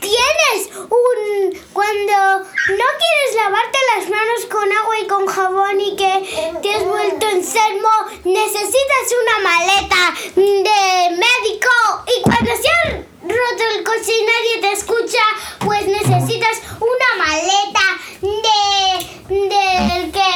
tienes 0.01 0.71
un... 0.77 1.59
Cuando 1.73 2.39
no 2.41 2.85
quieres 3.01 3.35
lavarte 3.37 3.79
las 3.97 4.09
manos 4.09 4.47
con 4.51 4.73
agua 4.73 4.99
y 5.01 5.07
con 5.07 5.27
jabón 5.27 5.81
y 5.81 5.97
que 5.97 6.59
te 6.63 6.75
has 6.75 6.85
vuelto 6.85 7.27
enfermo, 7.29 7.89
necesitas 8.25 9.07
una 9.23 9.39
maleta 9.51 10.15
de 10.35 11.11
médico 11.11 11.75
y 12.17 12.23
cuando 12.23 12.51
se 12.57 12.69
ha 12.69 12.91
roto 13.23 13.63
el 13.77 13.85
coche 13.85 14.13
y 14.13 14.25
nadie 14.25 14.61
te 14.61 14.73
escucha, 14.73 15.23
pues 15.65 15.87
necesitas 15.87 16.59
una 16.81 17.25
maleta 17.25 17.87
de... 18.23 19.35
del 19.35 20.13
que... 20.13 20.31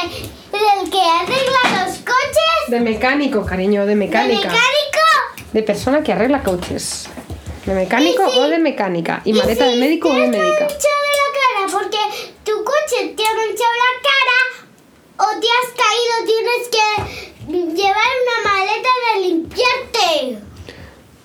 del 0.51 0.89
que 0.91 1.01
arregla 1.01 1.85
los 1.85 1.97
coches. 1.97 2.69
De 2.69 2.79
mecánico, 2.79 3.45
cariño, 3.45 3.81
de 3.81 3.87
¿De 3.87 3.95
mecánica. 3.95 4.49
mecánico? 4.49 4.63
De 5.51 5.63
persona 5.63 6.01
que 6.03 6.13
arregla 6.13 6.41
coches. 6.43 7.07
¿De 7.65 7.73
mecánico 7.73 8.23
o 8.25 8.43
de 8.49 8.59
mecánica? 8.59 9.21
¿Y 9.23 9.29
Y 9.29 9.33
maleta 9.33 9.65
de 9.65 9.75
médico 9.77 10.09
o 10.09 10.13
te 10.13 10.17
de 10.19 10.23
has 10.25 10.29
médica? 10.31 10.59
manchado 10.67 11.03
la 11.21 11.27
cara 11.39 11.71
porque 11.71 11.97
tu 12.43 12.63
coche 12.63 13.13
te 13.15 13.23
ha 13.23 13.33
manchado 13.33 13.73
la 13.83 13.91
cara 14.09 14.39
o 15.17 15.39
te 15.39 15.47
has 15.47 15.69
caído, 15.83 16.15
tienes 16.25 16.67
que 16.69 17.73
llevar 17.81 18.07
una 18.23 18.51
maleta 18.53 18.89
de 19.15 19.21
limpiarte. 19.27 20.39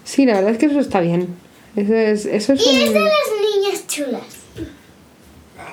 Sí, 0.04 0.26
la 0.26 0.34
verdad 0.34 0.50
es 0.52 0.58
que 0.58 0.66
eso 0.66 0.80
está 0.80 1.00
bien. 1.00 1.36
Eso 1.76 1.94
es, 1.94 2.24
eso 2.26 2.52
es 2.54 2.60
Y 2.66 2.82
es 2.84 2.92
de 2.92 2.98
un- 2.98 3.04
las 3.04 3.12
niñas 3.56 3.86
chulas. 3.86 4.22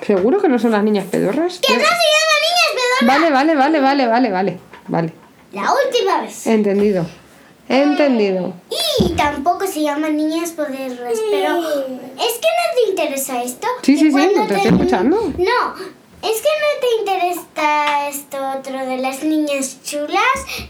¿Seguro 0.06 0.40
que 0.40 0.48
no 0.48 0.58
son 0.58 0.72
las 0.72 0.84
niñas 0.84 1.06
pedorras? 1.10 1.58
Que 1.58 1.72
no 1.72 1.78
se 1.80 1.84
llaman 1.84 2.40
niñas 2.42 2.70
pedorras. 2.74 3.06
Vale, 3.06 3.30
vale, 3.30 3.54
vale, 3.56 3.80
vale, 3.80 4.06
vale, 4.06 4.30
vale. 4.30 4.58
Vale. 4.88 5.12
La 5.52 5.72
última 5.72 6.20
vez. 6.22 6.46
Entendido. 6.46 7.06
Entendido. 7.68 8.54
Y 9.00 9.10
tampoco 9.10 9.66
se 9.66 9.82
llaman 9.82 10.16
niñas 10.16 10.50
poderosas, 10.50 11.18
pero 11.30 11.58
es 11.58 12.34
que 12.38 12.48
no 12.48 12.74
te 12.74 12.90
interesa 12.90 13.42
esto. 13.42 13.66
Sí, 13.82 13.96
sí, 13.96 14.06
sí, 14.06 14.10
cuando 14.12 14.46
te 14.46 14.54
estoy 14.54 14.72
escuchando. 14.72 15.16
No, 15.16 15.74
es 16.22 16.42
que 16.42 16.48
no 16.62 16.70
te 16.80 16.88
interesa 17.00 18.08
esto 18.08 18.38
otro 18.58 18.86
de 18.86 18.98
las 18.98 19.22
niñas 19.22 19.78
chulas, 19.84 20.22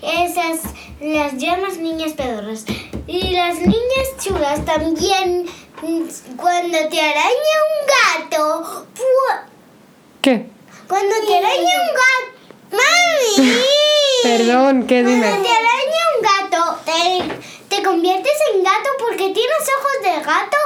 esas 0.02 0.60
las 1.00 1.36
llamas 1.36 1.76
niñas 1.78 2.12
pedorras. 2.12 2.64
Y 3.06 3.30
las 3.30 3.58
niñas 3.60 4.08
chulas 4.18 4.64
también, 4.64 5.46
cuando 6.36 6.78
te 6.88 7.00
araña 7.00 7.56
un 7.72 8.24
gato, 8.30 8.86
¿Qué? 10.22 10.46
cuando 10.88 11.14
te 11.26 11.36
araña 11.36 11.74
un 11.82 11.94
gato, 11.94 12.76
mami. 13.36 13.52
Perdón, 14.22 14.86
¿qué 14.86 15.04
dime? 15.04 15.26
Cuando 15.28 15.42
te 15.42 15.50
araña 15.50 16.02
un 16.16 16.22
gato, 16.22 16.45
te, 16.84 17.76
te 17.76 17.82
conviertes 17.82 18.32
en 18.54 18.62
gato 18.62 18.88
porque 18.98 19.32
tienes 19.32 19.70
ojos 19.78 20.02
de 20.02 20.24
gato, 20.24 20.56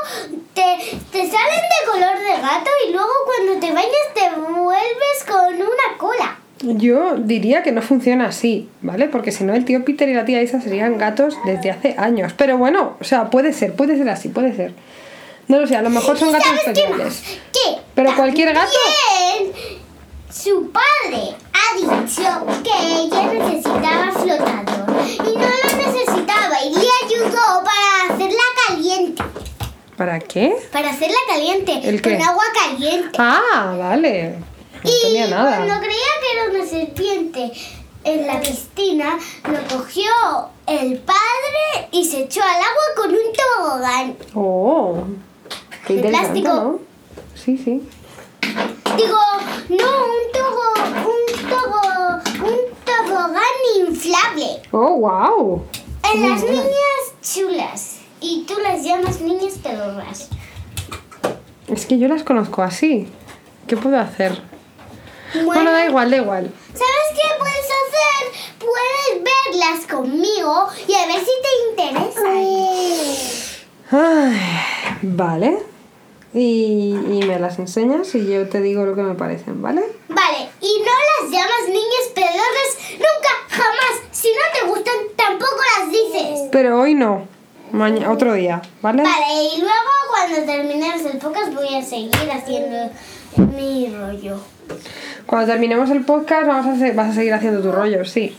te, 0.55 0.99
te 1.13 1.19
salen 1.31 1.61
de 1.61 1.91
color 1.91 2.19
de 2.19 2.41
gato 2.43 2.71
y 2.89 2.93
luego 2.93 3.11
cuando 3.27 3.61
te 3.67 3.73
bañas 3.73 3.91
te 4.15 4.29
vuelves 4.41 5.25
con 5.29 5.55
una 5.55 5.99
cola. 5.99 6.37
Yo 6.63 7.17
diría 7.17 7.63
que 7.63 7.73
no 7.73 7.81
funciona 7.81 8.27
así, 8.27 8.69
¿vale? 8.83 9.09
Porque 9.09 9.33
si 9.33 9.45
no, 9.45 9.55
el 9.55 9.65
tío 9.65 9.83
Peter 9.85 10.07
y 10.11 10.15
la 10.15 10.27
tía 10.27 10.43
Isa 10.43 10.61
serían 10.61 10.99
gatos 10.99 11.35
desde 11.47 11.71
hace 11.71 11.95
años. 11.97 12.35
Pero 12.37 12.59
bueno, 12.59 12.97
o 13.01 13.05
sea, 13.05 13.31
puede 13.31 13.55
ser, 13.55 13.73
puede 13.75 13.97
ser 13.97 14.09
así, 14.11 14.29
puede 14.29 14.55
ser. 14.55 14.75
No 15.49 15.59
lo 15.59 15.67
sé, 15.67 15.75
a 15.77 15.83
lo 15.83 15.89
mejor 15.91 16.19
son 16.19 16.29
¿Y 16.29 16.33
gatos 16.33 16.49
¿Sabes 16.63 16.79
qué 16.79 16.89
más? 16.95 17.23
Que 17.53 17.81
Pero 17.95 18.15
cualquier 18.15 18.53
gato- 18.53 18.69
Su 20.33 20.71
padre 20.71 21.35
ha 21.53 21.77
dicho 21.77 22.47
que 22.63 23.03
ella 23.03 23.33
necesitaba 23.33 24.13
flotador 24.13 25.01
y 25.07 25.37
no 25.37 25.49
lo 25.49 25.77
necesitaba 25.87 26.63
y 26.65 26.73
le 26.75 26.89
ayudó 27.05 27.65
para 27.65 28.15
hacerla 28.15 28.43
caliente. 28.69 29.23
¿Para 29.97 30.19
qué? 30.21 30.55
Para 30.73 30.91
hacerla 30.91 31.17
caliente. 31.29 31.81
¿El 31.83 32.01
qué? 32.01 32.17
Con 32.17 32.23
agua 32.29 32.45
caliente. 32.55 33.19
Ah, 33.19 33.75
vale. 33.79 34.37
No 34.85 34.91
Y 34.91 35.03
tenía 35.03 35.29
cuando 35.29 35.67
nada. 35.67 35.81
creía 35.81 35.99
que 36.23 36.39
era 36.39 36.51
una 36.59 36.67
serpiente 36.67 37.53
en 38.05 38.27
la 38.27 38.41
piscina, 38.41 39.19
lo 39.45 39.77
cogió 39.77 40.11
el 40.67 40.99
padre 41.01 41.89
y 41.91 42.05
se 42.05 42.23
echó 42.23 42.41
al 42.43 42.49
agua 42.57 42.85
con 42.97 43.11
un 43.11 43.19
tobogán. 43.37 44.17
Oh, 44.35 45.03
qué 45.87 45.95
De 45.95 45.99
interesante, 45.99 46.41
plástico. 46.41 46.55
¿no? 46.55 46.79
Sí, 47.35 47.59
sí. 47.59 47.83
Digo, 48.97 49.19
no, 49.71 49.77
un 49.77 50.33
tobo, 50.33 50.67
un 51.07 51.23
tobo, 51.49 51.81
un 52.45 52.59
tobogán 52.85 53.57
inflable. 53.79 54.63
Oh, 54.73 54.97
wow. 54.97 55.65
En 56.13 56.29
las 56.29 56.43
niñas 56.43 57.03
chulas. 57.23 57.99
Y 58.21 58.45
tú 58.47 58.55
las 58.63 58.83
llamas 58.83 59.21
niñas 59.21 59.59
pedorras. 59.63 60.29
Es 61.69 61.87
que 61.87 61.99
yo 61.99 62.09
las 62.09 62.25
conozco 62.25 62.63
así. 62.63 63.07
¿Qué 63.69 63.77
puedo 63.77 63.97
hacer? 63.99 64.43
Bueno, 65.45 65.71
da 65.71 65.87
igual, 65.87 66.11
da 66.11 66.17
igual. 66.17 66.53
¿Sabes 66.73 67.09
qué 67.15 67.29
puedes 67.39 67.69
hacer? 67.81 68.33
Puedes 68.59 69.23
verlas 69.23 69.87
conmigo 69.87 70.67
y 70.89 70.95
a 70.95 71.07
ver 71.07 71.21
si 71.21 71.31
te 71.45 71.49
interesa. 71.71 72.23
Ay, 73.93 74.37
vale. 75.03 75.63
Y, 76.33 76.95
y 77.11 77.25
me 77.27 77.41
las 77.41 77.59
enseñas 77.59 78.15
y 78.15 78.25
yo 78.27 78.49
te 78.49 78.61
digo 78.61 78.85
lo 78.85 78.95
que 78.95 79.03
me 79.03 79.15
parecen, 79.15 79.61
¿vale? 79.63 79.83
Vale, 80.09 80.49
y 80.61 80.79
no 80.79 80.93
las 81.25 81.31
llamas 81.31 81.67
niñas 81.67 82.09
pedorras 82.15 82.79
nunca, 82.93 83.33
jamás. 83.49 84.01
Si 84.13 84.29
no 84.29 84.41
te 84.61 84.67
gustan, 84.69 84.95
tampoco 85.17 85.57
las 85.79 85.91
dices. 85.91 86.49
Pero 86.53 86.81
hoy 86.81 86.95
no. 86.95 87.27
Mañana, 87.73 88.11
otro 88.13 88.33
día, 88.35 88.63
¿vale? 88.83 89.03
Vale, 89.03 89.45
y 89.57 89.61
luego 89.61 89.75
cuando 90.11 90.45
terminemos 90.53 91.03
el 91.03 91.19
podcast 91.19 91.55
voy 91.55 91.75
a 91.75 91.83
seguir 91.83 92.31
haciendo 92.33 92.91
mi 93.57 93.93
rollo. 93.97 94.39
Cuando 95.27 95.49
terminemos 95.53 95.91
el 95.91 96.05
podcast 96.05 96.47
vamos 96.47 96.67
a 96.67 96.79
se- 96.79 96.93
vas 96.93 97.11
a 97.11 97.15
seguir 97.15 97.33
haciendo 97.35 97.61
tu 97.63 97.71
rollo, 97.73 98.05
sí. 98.05 98.37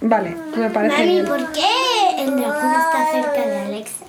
Vale, 0.00 0.36
me 0.56 0.68
parece 0.70 0.96
Mami, 0.98 1.12
bien. 1.12 1.26
¿por 1.26 1.52
qué 1.52 1.66
el 2.18 2.36
dragón 2.36 2.72
está 2.74 3.08
cerca 3.12 3.46
de 3.46 3.58
Alexa? 3.60 4.03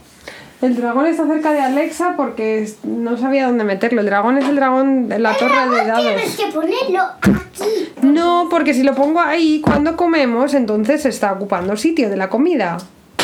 El 0.62 0.76
dragón 0.78 1.06
está 1.06 1.28
cerca 1.28 1.52
de 1.52 1.60
Alexa 1.60 2.14
porque 2.16 2.64
es- 2.64 2.84
no 2.84 3.18
sabía 3.18 3.46
dónde 3.48 3.64
meterlo. 3.64 4.02
El 4.02 4.08
dragón 4.08 4.38
es 4.38 4.46
el 4.48 4.56
dragón 4.56 5.10
de 5.10 5.20
la 5.20 5.32
El 5.32 5.38
torre 5.38 5.70
de 5.70 5.86
dados. 5.86 6.02
tienes 6.06 6.36
que 6.38 6.46
ponerlo 6.48 7.02
aquí. 7.02 7.90
No, 8.02 8.48
porque 8.50 8.74
si 8.74 8.84
lo 8.84 8.96
pongo 8.96 9.20
ahí 9.20 9.62
cuando 9.62 9.96
comemos, 9.98 10.54
entonces 10.54 11.02
se 11.04 11.10
está 11.10 11.34
ocupando 11.34 11.76
sitio 11.78 12.10
de 12.10 12.18
la 12.18 12.30
comida. 12.30 12.78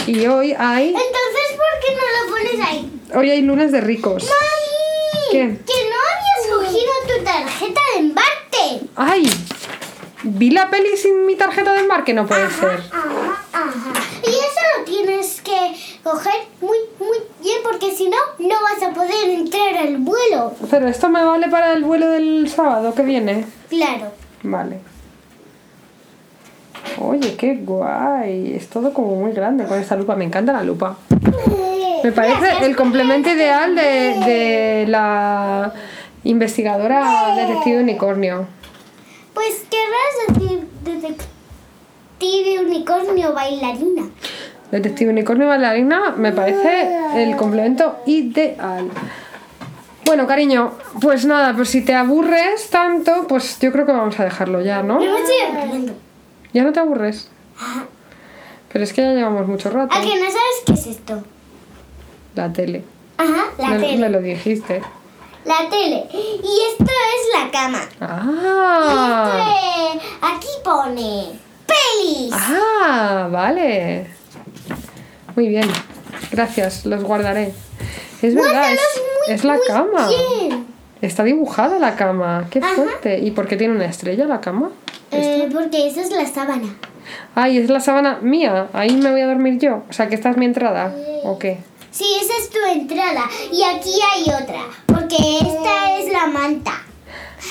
Y 0.08 0.26
hoy 0.28 0.54
hay 0.58 0.88
Entonces, 0.90 1.58
¿por 1.58 1.80
qué 1.80 1.96
no 1.96 2.02
lo 2.26 2.32
pones 2.32 2.68
ahí? 2.68 3.02
hoy 3.16 3.30
hay 3.32 3.42
lunes 3.42 3.72
de 3.72 3.82
ricos. 3.82 4.24
Mami, 4.24 5.32
¿Qué? 5.32 5.40
que 5.66 5.74
no 5.90 5.96
habías 6.12 6.70
cogido 6.70 6.92
tu 7.08 7.24
tarjeta 7.24 7.82
de 7.94 8.00
embarque. 8.00 8.88
¡Ay! 8.96 9.32
Vi 10.24 10.52
la 10.52 10.70
peli 10.70 10.98
sin 10.98 11.26
mi 11.26 11.36
tarjeta 11.36 11.74
de 11.74 11.80
embarque, 11.80 12.14
no 12.14 12.28
puede 12.28 12.50
ser. 12.52 12.70
Ajá, 12.92 13.44
ajá. 13.54 13.94
Y 14.22 14.26
que 14.26 14.51
coger 16.04 16.34
muy, 16.62 16.78
muy 17.00 17.18
bien 17.42 17.58
porque 17.64 17.92
si 17.92 18.10
no, 18.10 18.18
no 18.40 18.56
vas 18.62 18.84
a 18.84 18.94
poder 18.94 19.30
entrar 19.30 19.78
al 19.78 19.98
vuelo. 19.98 20.54
Pero 20.70 20.88
esto 20.88 21.10
me 21.10 21.24
vale 21.24 21.48
para 21.50 21.74
el 21.74 21.84
vuelo 21.84 22.10
del 22.10 22.50
sábado 22.50 22.94
que 22.94 23.04
viene. 23.04 23.46
Claro. 23.70 24.12
Vale. 24.44 24.80
Oye, 27.00 27.36
qué 27.36 27.56
guay. 27.56 28.54
Es 28.56 28.68
todo 28.68 28.94
como 28.94 29.16
muy 29.16 29.32
grande 29.32 29.66
con 29.66 29.80
esta 29.80 29.96
lupa. 29.96 30.16
Me 30.16 30.26
encanta 30.26 30.52
la 30.54 30.64
lupa. 30.64 30.98
Me 32.04 32.12
parece 32.12 32.66
el 32.66 32.76
complemento 32.76 33.30
ideal 33.30 33.76
de, 33.76 33.82
de 34.26 34.86
la 34.88 35.74
investigadora 36.24 37.36
detective 37.36 37.80
unicornio. 37.82 38.48
Pues 39.34 39.66
querrás 39.70 40.40
decir 40.40 40.68
detective 40.84 42.60
unicornio 42.66 43.34
bailarina. 43.34 44.10
Detective 44.72 45.12
unicornio 45.12 45.48
bailarina 45.48 46.12
me 46.18 46.32
parece 46.32 46.90
el 47.16 47.36
complemento 47.36 48.00
ideal. 48.06 48.90
Bueno, 50.06 50.26
cariño, 50.28 50.74
pues 51.00 51.26
nada, 51.26 51.54
pues 51.56 51.70
si 51.70 51.84
te 51.84 51.94
aburres 51.94 52.70
tanto, 52.70 53.28
pues 53.28 53.60
yo 53.60 53.72
creo 53.72 53.86
que 53.86 53.92
vamos 53.92 54.20
a 54.20 54.24
dejarlo 54.24 54.62
ya, 54.62 54.82
¿no? 54.82 55.02
Yo 55.02 55.12
me 55.12 55.20
estoy 55.20 55.36
aburriendo. 55.42 55.94
¿Ya 56.54 56.64
no 56.64 56.72
te 56.74 56.80
aburres? 56.80 57.30
Pero 58.72 58.84
es 58.84 58.94
que 58.94 59.02
ya 59.02 59.14
llevamos 59.14 59.48
mucho 59.48 59.70
rato. 59.70 59.96
¿A 59.96 60.02
que 60.02 60.08
no 60.08 60.26
sabes 60.26 60.64
qué 60.66 60.74
es 60.74 60.88
esto? 60.88 61.24
La 62.36 62.52
tele. 62.52 62.84
Ajá, 63.18 63.44
la 63.58 63.68
me, 63.70 63.80
tele. 63.80 63.98
me 63.98 64.10
lo 64.10 64.22
dijiste. 64.22 64.82
La 65.46 65.70
tele. 65.70 66.08
Y 66.14 66.60
esto 66.72 66.84
es 66.86 67.44
la 67.44 67.52
cama. 67.52 67.82
Ah. 68.00 69.32
Este, 69.94 70.08
aquí 70.22 70.48
pone 70.64 71.40
pelis. 71.68 72.34
Ah, 72.34 73.28
vale. 73.32 74.21
Muy 75.36 75.48
bien. 75.48 75.68
Gracias, 76.32 76.86
los 76.86 77.04
guardaré. 77.04 77.54
Es 78.22 78.36
verdad, 78.36 78.72
es, 78.74 78.80
es 79.28 79.44
la 79.44 79.58
cama. 79.68 80.10
Está 81.02 81.24
dibujada 81.24 81.80
la 81.80 81.96
cama. 81.96 82.48
Qué 82.52 82.60
Ajá. 82.60 82.76
fuerte. 82.76 83.20
¿Y 83.20 83.32
por 83.32 83.48
qué 83.48 83.58
tiene 83.58 83.74
una 83.76 83.86
estrella 83.86 84.26
la 84.26 84.40
cama? 84.42 84.70
Eh, 85.12 85.50
porque 85.52 85.88
esa 85.88 86.02
es 86.02 86.12
la 86.12 86.26
sábana. 86.28 86.76
Ay, 87.36 87.58
es 87.58 87.70
la 87.70 87.80
sábana 87.80 88.20
mía. 88.22 88.68
Ahí 88.74 88.96
me 88.96 89.12
voy 89.12 89.22
a 89.22 89.28
dormir 89.28 89.58
yo. 89.60 89.84
O 89.90 89.94
sea, 89.94 90.08
que 90.08 90.16
esta 90.16 90.30
es 90.30 90.38
mi 90.38 90.46
entrada. 90.46 90.94
¿O 91.24 91.40
qué? 91.40 91.58
Sí, 91.92 92.06
esa 92.22 92.34
es 92.42 92.50
tu 92.50 92.60
entrada. 92.72 93.24
Y 93.52 93.64
aquí 93.64 93.94
hay 94.14 94.24
otra. 94.44 94.62
Porque 94.86 95.18
esta 95.42 95.98
es 96.00 96.12
la 96.14 96.28
manta. 96.28 96.74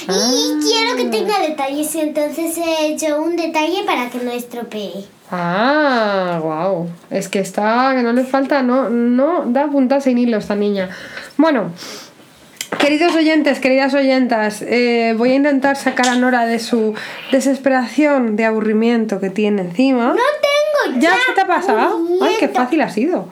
Y 0.02 0.06
Ah. 0.08 0.58
quiero 0.62 0.96
que 0.96 1.04
tenga 1.06 1.40
detalles, 1.40 1.92
entonces 1.96 2.56
he 2.56 2.86
hecho 2.86 3.20
un 3.20 3.34
detalle 3.36 3.82
para 3.84 4.08
que 4.08 4.18
no 4.18 4.30
estropee. 4.30 5.04
Ah, 5.30 6.40
wow. 6.42 6.88
Es 7.10 7.28
que 7.28 7.38
está, 7.38 7.92
que 7.94 8.02
no 8.02 8.12
le 8.12 8.24
falta, 8.24 8.62
no, 8.62 8.90
no 8.90 9.44
da 9.46 9.68
punta 9.68 10.00
sin 10.00 10.18
hilo 10.18 10.38
esta 10.38 10.56
niña. 10.56 10.90
Bueno, 11.36 11.70
queridos 12.78 13.14
oyentes, 13.14 13.60
queridas 13.60 13.94
oyentas, 13.94 14.62
eh, 14.62 15.14
voy 15.16 15.30
a 15.32 15.34
intentar 15.36 15.76
sacar 15.76 16.08
a 16.08 16.16
Nora 16.16 16.46
de 16.46 16.58
su 16.58 16.94
desesperación 17.30 18.34
de 18.36 18.44
aburrimiento 18.44 19.20
que 19.20 19.30
tiene 19.30 19.62
encima. 19.62 20.08
No 20.08 20.14
tengo 20.14 21.00
¿Ya 21.00 21.10
ya. 21.10 21.16
se 21.26 21.32
te 21.32 21.40
ha 21.42 21.46
pasado? 21.46 22.00
Ay, 22.22 22.36
qué 22.40 22.48
fácil 22.48 22.80
ha 22.80 22.90
sido. 22.90 23.28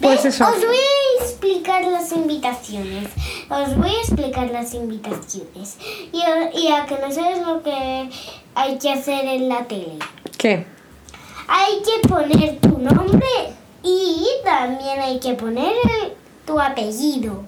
Pues 0.00 0.24
eso. 0.24 0.44
Os 0.44 0.56
voy 0.64 0.76
a 0.76 1.24
explicar 1.24 1.82
las 1.84 2.12
invitaciones. 2.12 3.08
Os 3.48 3.76
voy 3.76 3.90
a 3.90 4.00
explicar 4.00 4.50
las 4.50 4.74
invitaciones. 4.74 5.78
Y, 6.12 6.18
y 6.58 6.72
a 6.72 6.84
que 6.84 6.96
no 7.00 7.10
sabes 7.10 7.38
lo 7.46 7.62
que 7.62 8.10
hay 8.54 8.78
que 8.78 8.92
hacer 8.92 9.24
en 9.24 9.48
la 9.48 9.64
tele. 9.64 9.98
¿Qué? 10.36 10.66
Hay 11.48 11.82
que 11.82 12.08
poner 12.08 12.58
tu 12.60 12.78
nombre 12.78 13.26
y 13.82 14.26
también 14.44 15.00
hay 15.00 15.18
que 15.18 15.34
poner 15.34 15.72
el- 15.72 16.12
tu 16.46 16.58
apellido. 16.60 17.44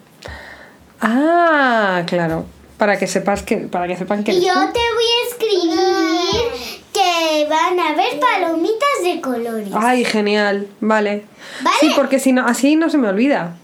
Ah, 1.01 2.03
claro. 2.07 2.45
Para 2.79 2.99
que 2.99 3.07
sepas 3.07 3.43
que, 3.43 3.57
para 3.59 3.87
que 3.87 3.97
sepan 3.97 4.25
que 4.25 4.31
eres 4.33 4.45
yo 4.45 4.53
tú. 4.55 4.61
te 4.73 4.81
voy 4.95 5.05
a 5.17 5.29
escribir 5.31 6.81
que 6.93 7.47
van 7.49 7.79
a 7.79 7.91
haber 7.91 8.19
palomitas 8.19 9.03
de 9.05 9.21
colores. 9.21 9.69
Ay, 9.75 10.05
genial. 10.05 10.67
Vale. 10.81 11.25
¿Vale? 11.63 11.77
Sí, 11.81 11.93
porque 11.95 12.19
si 12.19 12.33
no, 12.33 12.47
así 12.47 12.77
no 12.77 12.89
se 12.91 12.99
me 12.99 13.09
olvida. 13.09 13.57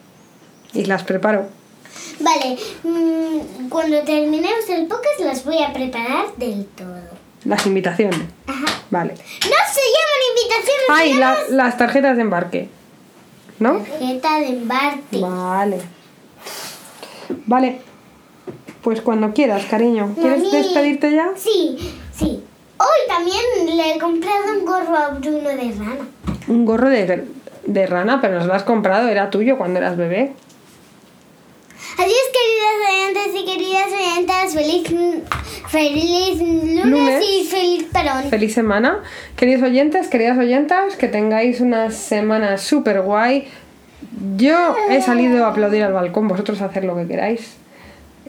Y 0.74 0.84
las 0.84 1.02
preparo. 1.02 1.46
Vale, 2.20 2.58
mm, 2.82 3.68
cuando 3.68 4.00
terminemos 4.02 4.68
el 4.68 4.86
podcast 4.86 5.20
las 5.20 5.44
voy 5.44 5.62
a 5.62 5.72
preparar 5.72 6.26
del 6.36 6.66
todo. 6.66 7.15
Las 7.44 7.66
invitaciones. 7.66 8.18
Ajá. 8.46 8.64
Vale. 8.90 9.12
No 9.14 9.18
se 9.18 9.82
llaman 9.94 10.20
invitaciones, 10.30 10.86
Ay, 10.90 11.12
se 11.12 11.18
la- 11.18 11.34
llaman 11.34 11.56
las 11.56 11.76
tarjetas 11.78 12.16
de 12.16 12.22
embarque. 12.22 12.68
¿No? 13.58 13.78
tarjeta 13.78 14.38
de 14.40 14.46
embarque. 14.48 15.18
Vale. 15.20 15.80
Vale. 17.46 17.80
Pues 18.82 19.00
cuando 19.00 19.32
quieras, 19.32 19.64
cariño. 19.64 20.14
¿Quieres 20.14 20.38
Mami. 20.44 20.50
despedirte 20.52 21.12
ya? 21.12 21.30
Sí, 21.36 21.76
sí. 22.14 22.42
Hoy 22.78 23.08
también 23.08 23.76
le 23.76 23.94
he 23.94 23.98
comprado 23.98 24.58
un 24.58 24.64
gorro 24.64 24.96
a 24.96 25.08
Bruno 25.10 25.48
de 25.48 25.56
rana. 25.72 25.96
Un 26.48 26.64
gorro 26.66 26.88
de, 26.88 27.24
de 27.66 27.86
rana, 27.86 28.20
pero 28.20 28.34
nos 28.38 28.46
lo 28.46 28.54
has 28.54 28.62
comprado, 28.62 29.08
era 29.08 29.30
tuyo 29.30 29.56
cuando 29.58 29.78
eras 29.78 29.96
bebé. 29.96 30.34
Adiós, 31.98 32.26
queridas 32.32 32.90
oyentes 32.90 33.42
y 33.42 33.44
queridas 33.44 33.86
oyentas. 33.92 34.54
Feliz, 34.54 34.88
feliz 35.68 36.38
lunes, 36.40 36.86
Lunes. 36.86 37.24
y 37.24 37.44
feliz 37.44 37.86
parón. 37.92 38.24
Feliz 38.30 38.54
semana. 38.54 39.02
Queridos 39.36 39.62
oyentes, 39.62 40.08
queridas 40.08 40.38
oyentas, 40.38 40.96
que 40.96 41.08
tengáis 41.08 41.60
una 41.60 41.90
semana 41.90 42.58
súper 42.58 43.02
guay. 43.02 43.48
Yo 44.36 44.74
he 44.90 45.00
salido 45.02 45.44
a 45.44 45.50
aplaudir 45.50 45.82
al 45.82 45.92
balcón, 45.92 46.28
vosotros 46.28 46.60
hacer 46.62 46.84
lo 46.84 46.96
que 46.96 47.06
queráis. 47.06 47.56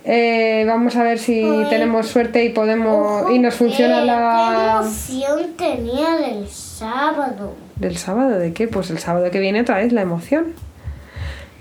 Eh, 0.10 0.64
vamos 0.66 0.96
a 0.96 1.04
ver 1.04 1.20
si 1.20 1.44
tenemos 1.70 2.08
suerte 2.08 2.44
y 2.46 2.50
podemos 2.50 3.30
y 3.32 3.40
nos 3.40 3.56
funciona 3.56 3.96
Qué- 3.96 4.02
Qué 4.02 4.08
la 4.08 4.80
emoción 4.82 5.54
tenía 5.58 6.16
del 6.16 6.48
sábado. 6.50 7.56
del 7.76 7.98
sábado 7.98 8.40
de 8.40 8.54
qué 8.54 8.70
pues 8.70 8.90
el 8.90 9.00
sábado 9.00 9.30
que 9.32 9.40
viene 9.40 9.60
otra 9.62 9.80
vez 9.80 9.92
la 9.92 10.02
emoción 10.04 10.54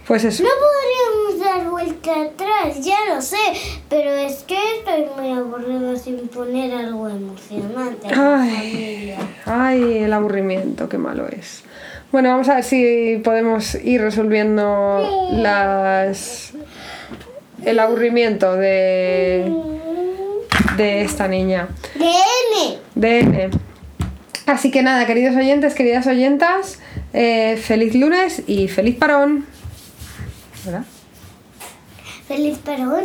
pues 0.07 0.23
eso 0.23 0.45
No 0.45 0.49
podríamos 0.49 1.06
dar 1.57 1.71
vuelta 1.71 2.11
atrás, 2.23 2.85
ya 2.85 2.97
lo 3.15 3.21
sé, 3.21 3.37
pero 3.89 4.11
es 4.11 4.43
que 4.43 4.57
estoy 4.79 5.07
muy 5.17 5.33
aburrida 5.33 5.97
sin 5.97 6.29
poner 6.29 6.75
algo 6.75 7.09
emocionante. 7.09 8.09
Ay. 8.15 9.15
ay 9.45 9.99
el 9.99 10.13
aburrimiento 10.13 10.89
qué 10.89 10.99
malo 10.99 11.27
es 11.29 11.63
bueno 12.13 12.31
vamos 12.31 12.49
a 12.49 12.57
ver 12.57 12.65
si 12.65 13.21
podemos 13.23 13.75
ir 13.77 14.01
resolviendo 14.01 15.29
las 15.33 16.53
el 17.65 17.79
aburrimiento 17.79 18.57
de 18.57 19.53
de 20.77 21.03
esta 21.03 21.27
niña 21.27 21.69
DN. 21.95 22.79
de 22.95 23.19
N. 23.21 23.51
Así 24.47 24.71
que 24.71 24.83
nada, 24.83 25.07
queridos 25.07 25.35
oyentes, 25.35 25.75
queridas 25.75 26.07
oyentas, 26.07 26.79
eh, 27.13 27.57
feliz 27.57 27.97
lunes 27.97 28.43
y 28.47 28.69
feliz 28.69 28.95
parón. 28.95 29.45
¿Verdad? 30.65 30.85
Feliz 32.27 32.59
parón. 32.59 33.05